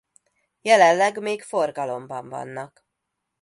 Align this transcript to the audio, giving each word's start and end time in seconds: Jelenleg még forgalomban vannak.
Jelenleg 0.61 1.19
még 1.21 1.41
forgalomban 1.41 2.29
vannak. 2.29 2.85